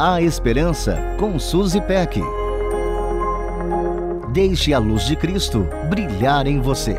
A 0.00 0.22
Esperança 0.22 0.96
com 1.18 1.40
Suzy 1.40 1.80
Peck. 1.80 2.20
Deixe 4.32 4.72
a 4.72 4.78
luz 4.78 5.04
de 5.04 5.16
Cristo 5.16 5.66
brilhar 5.90 6.46
em 6.46 6.60
você. 6.60 6.94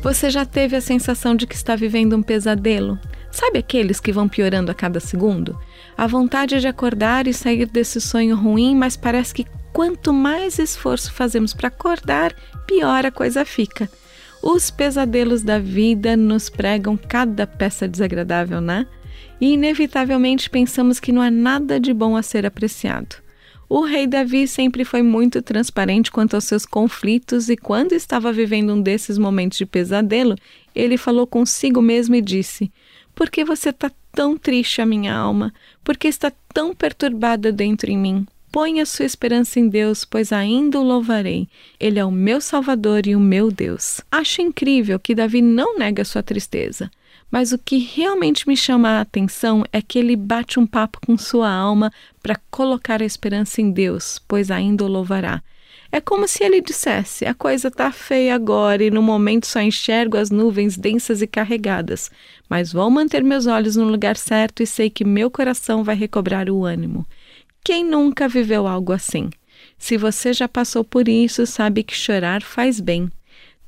Você 0.00 0.30
já 0.30 0.46
teve 0.46 0.76
a 0.76 0.80
sensação 0.80 1.34
de 1.34 1.44
que 1.44 1.56
está 1.56 1.74
vivendo 1.74 2.16
um 2.16 2.22
pesadelo? 2.22 2.96
Sabe 3.32 3.58
aqueles 3.58 3.98
que 3.98 4.12
vão 4.12 4.28
piorando 4.28 4.70
a 4.70 4.74
cada 4.74 5.00
segundo? 5.00 5.58
A 5.98 6.06
vontade 6.06 6.60
de 6.60 6.68
acordar 6.68 7.26
e 7.26 7.34
sair 7.34 7.66
desse 7.66 8.00
sonho 8.00 8.36
ruim, 8.36 8.76
mas 8.76 8.96
parece 8.96 9.34
que 9.34 9.46
quanto 9.72 10.12
mais 10.12 10.56
esforço 10.60 11.12
fazemos 11.12 11.52
para 11.52 11.66
acordar, 11.66 12.32
pior 12.64 13.04
a 13.04 13.10
coisa 13.10 13.44
fica. 13.44 13.90
Os 14.42 14.72
pesadelos 14.72 15.42
da 15.42 15.60
vida 15.60 16.16
nos 16.16 16.50
pregam 16.50 16.96
cada 16.96 17.46
peça 17.46 17.86
desagradável, 17.86 18.60
né? 18.60 18.88
E 19.40 19.52
inevitavelmente 19.52 20.50
pensamos 20.50 20.98
que 20.98 21.12
não 21.12 21.22
há 21.22 21.30
nada 21.30 21.78
de 21.78 21.94
bom 21.94 22.16
a 22.16 22.22
ser 22.22 22.44
apreciado. 22.44 23.22
O 23.68 23.84
rei 23.84 24.06
Davi 24.06 24.48
sempre 24.48 24.84
foi 24.84 25.00
muito 25.00 25.40
transparente 25.40 26.10
quanto 26.10 26.34
aos 26.34 26.44
seus 26.44 26.66
conflitos 26.66 27.48
e 27.48 27.56
quando 27.56 27.92
estava 27.92 28.32
vivendo 28.32 28.74
um 28.74 28.82
desses 28.82 29.16
momentos 29.16 29.56
de 29.56 29.64
pesadelo, 29.64 30.34
ele 30.74 30.96
falou 30.96 31.26
consigo 31.26 31.80
mesmo 31.80 32.16
e 32.16 32.20
disse: 32.20 32.70
Por 33.14 33.30
que 33.30 33.44
você 33.44 33.68
está 33.70 33.92
tão 34.12 34.36
triste, 34.36 34.82
a 34.82 34.86
minha 34.86 35.14
alma? 35.14 35.54
Por 35.84 35.96
que 35.96 36.08
está 36.08 36.32
tão 36.52 36.74
perturbada 36.74 37.52
dentro 37.52 37.90
em 37.90 37.96
mim? 37.96 38.26
Ponha 38.52 38.84
sua 38.84 39.06
esperança 39.06 39.58
em 39.58 39.66
Deus, 39.66 40.04
pois 40.04 40.30
ainda 40.30 40.78
o 40.78 40.82
louvarei. 40.82 41.48
Ele 41.80 41.98
é 41.98 42.04
o 42.04 42.10
meu 42.10 42.38
Salvador 42.38 43.06
e 43.06 43.16
o 43.16 43.20
meu 43.20 43.50
Deus. 43.50 44.02
Acho 44.10 44.42
incrível 44.42 45.00
que 45.00 45.14
Davi 45.14 45.40
não 45.40 45.78
nega 45.78 46.04
sua 46.04 46.22
tristeza. 46.22 46.90
Mas 47.30 47.52
o 47.52 47.58
que 47.58 47.78
realmente 47.78 48.46
me 48.46 48.54
chama 48.54 48.90
a 48.90 49.00
atenção 49.00 49.64
é 49.72 49.80
que 49.80 49.98
ele 49.98 50.14
bate 50.14 50.60
um 50.60 50.66
papo 50.66 51.00
com 51.06 51.16
sua 51.16 51.50
alma 51.50 51.90
para 52.22 52.38
colocar 52.50 53.00
a 53.00 53.06
esperança 53.06 53.62
em 53.62 53.70
Deus, 53.70 54.20
pois 54.28 54.50
ainda 54.50 54.84
o 54.84 54.88
louvará. 54.88 55.42
É 55.90 55.98
como 55.98 56.28
se 56.28 56.44
ele 56.44 56.60
dissesse: 56.60 57.24
a 57.24 57.32
coisa 57.32 57.68
está 57.68 57.90
feia 57.90 58.34
agora 58.34 58.84
e 58.84 58.90
no 58.90 59.00
momento 59.00 59.46
só 59.46 59.62
enxergo 59.62 60.18
as 60.18 60.30
nuvens 60.30 60.76
densas 60.76 61.22
e 61.22 61.26
carregadas, 61.26 62.10
mas 62.50 62.70
vou 62.70 62.90
manter 62.90 63.24
meus 63.24 63.46
olhos 63.46 63.76
no 63.76 63.84
lugar 63.84 64.18
certo 64.18 64.62
e 64.62 64.66
sei 64.66 64.90
que 64.90 65.06
meu 65.06 65.30
coração 65.30 65.82
vai 65.82 65.96
recobrar 65.96 66.50
o 66.50 66.66
ânimo. 66.66 67.06
Quem 67.64 67.84
nunca 67.84 68.28
viveu 68.28 68.66
algo 68.66 68.92
assim? 68.92 69.30
Se 69.78 69.96
você 69.96 70.32
já 70.32 70.48
passou 70.48 70.82
por 70.82 71.08
isso, 71.08 71.46
sabe 71.46 71.84
que 71.84 71.94
chorar 71.94 72.42
faz 72.42 72.80
bem. 72.80 73.08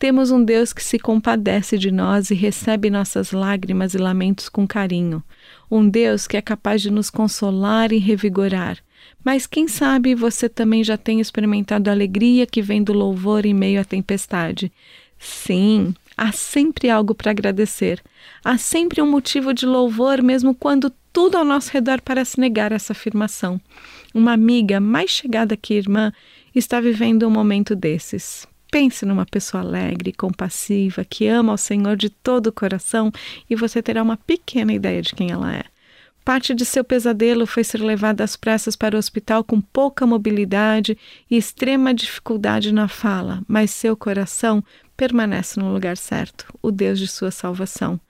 Temos 0.00 0.32
um 0.32 0.42
Deus 0.44 0.72
que 0.72 0.82
se 0.82 0.98
compadece 0.98 1.78
de 1.78 1.92
nós 1.92 2.28
e 2.30 2.34
recebe 2.34 2.90
nossas 2.90 3.30
lágrimas 3.30 3.94
e 3.94 3.98
lamentos 3.98 4.48
com 4.48 4.66
carinho. 4.66 5.22
Um 5.70 5.88
Deus 5.88 6.26
que 6.26 6.36
é 6.36 6.42
capaz 6.42 6.82
de 6.82 6.90
nos 6.90 7.08
consolar 7.08 7.92
e 7.92 7.98
revigorar. 7.98 8.78
Mas 9.24 9.46
quem 9.46 9.68
sabe 9.68 10.14
você 10.14 10.48
também 10.48 10.82
já 10.82 10.96
tem 10.96 11.20
experimentado 11.20 11.88
a 11.88 11.92
alegria 11.92 12.46
que 12.46 12.60
vem 12.60 12.82
do 12.82 12.92
louvor 12.92 13.46
em 13.46 13.54
meio 13.54 13.80
à 13.80 13.84
tempestade. 13.84 14.72
Sim, 15.18 15.94
há 16.16 16.32
sempre 16.32 16.90
algo 16.90 17.14
para 17.14 17.30
agradecer. 17.30 18.02
Há 18.44 18.58
sempre 18.58 19.00
um 19.00 19.10
motivo 19.10 19.54
de 19.54 19.66
louvor, 19.66 20.20
mesmo 20.20 20.52
quando 20.52 20.92
tudo 21.14 21.36
ao 21.36 21.44
nosso 21.44 21.70
redor 21.70 22.02
parece 22.02 22.40
negar 22.40 22.72
essa 22.72 22.92
afirmação. 22.92 23.60
Uma 24.12 24.32
amiga 24.32 24.80
mais 24.80 25.10
chegada 25.10 25.56
que 25.56 25.74
irmã 25.74 26.12
está 26.52 26.80
vivendo 26.80 27.24
um 27.24 27.30
momento 27.30 27.76
desses. 27.76 28.48
Pense 28.68 29.06
numa 29.06 29.24
pessoa 29.24 29.62
alegre, 29.62 30.12
compassiva, 30.12 31.04
que 31.04 31.28
ama 31.28 31.52
ao 31.52 31.56
Senhor 31.56 31.96
de 31.96 32.10
todo 32.10 32.48
o 32.48 32.52
coração 32.52 33.12
e 33.48 33.54
você 33.54 33.80
terá 33.80 34.02
uma 34.02 34.16
pequena 34.16 34.72
ideia 34.72 35.00
de 35.00 35.14
quem 35.14 35.30
ela 35.30 35.54
é. 35.54 35.62
Parte 36.24 36.52
de 36.52 36.64
seu 36.64 36.82
pesadelo 36.82 37.46
foi 37.46 37.62
ser 37.62 37.80
levada 37.80 38.24
às 38.24 38.34
pressas 38.34 38.74
para 38.74 38.96
o 38.96 38.98
hospital 38.98 39.44
com 39.44 39.60
pouca 39.60 40.04
mobilidade 40.04 40.98
e 41.30 41.36
extrema 41.36 41.94
dificuldade 41.94 42.72
na 42.72 42.88
fala, 42.88 43.40
mas 43.46 43.70
seu 43.70 43.96
coração 43.96 44.64
permanece 44.96 45.60
no 45.60 45.72
lugar 45.72 45.96
certo, 45.96 46.52
o 46.60 46.72
Deus 46.72 46.98
de 46.98 47.06
sua 47.06 47.30
salvação. 47.30 48.00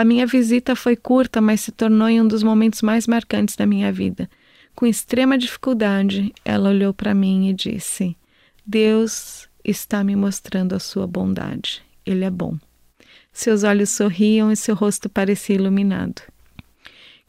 A 0.00 0.04
minha 0.04 0.26
visita 0.26 0.74
foi 0.74 0.96
curta, 0.96 1.42
mas 1.42 1.60
se 1.60 1.70
tornou 1.70 2.08
em 2.08 2.22
um 2.22 2.26
dos 2.26 2.42
momentos 2.42 2.80
mais 2.80 3.06
marcantes 3.06 3.54
da 3.54 3.66
minha 3.66 3.92
vida. 3.92 4.30
Com 4.74 4.86
extrema 4.86 5.36
dificuldade, 5.36 6.32
ela 6.42 6.70
olhou 6.70 6.94
para 6.94 7.12
mim 7.12 7.50
e 7.50 7.52
disse: 7.52 8.16
Deus 8.64 9.46
está 9.62 10.02
me 10.02 10.16
mostrando 10.16 10.74
a 10.74 10.78
sua 10.78 11.06
bondade. 11.06 11.82
Ele 12.06 12.24
é 12.24 12.30
bom. 12.30 12.56
Seus 13.30 13.62
olhos 13.62 13.90
sorriam 13.90 14.50
e 14.50 14.56
seu 14.56 14.74
rosto 14.74 15.06
parecia 15.06 15.56
iluminado. 15.56 16.22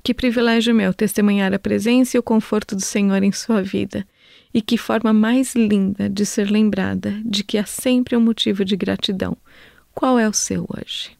Que 0.01 0.13
privilégio 0.13 0.73
meu 0.73 0.93
testemunhar 0.93 1.53
a 1.53 1.59
presença 1.59 2.15
e 2.15 2.19
o 2.21 2.23
conforto 2.23 2.73
do 2.73 2.81
Senhor 2.81 3.21
em 3.21 3.33
sua 3.33 3.61
vida. 3.61 4.07
E 4.53 4.61
que 4.61 4.77
forma 4.77 5.11
mais 5.11 5.55
linda 5.55 6.07
de 6.09 6.25
ser 6.25 6.49
lembrada 6.49 7.21
de 7.25 7.43
que 7.43 7.57
há 7.57 7.65
sempre 7.65 8.15
um 8.15 8.21
motivo 8.21 8.63
de 8.63 8.77
gratidão. 8.77 9.35
Qual 9.93 10.17
é 10.17 10.25
o 10.25 10.31
seu 10.31 10.65
hoje? 10.69 11.19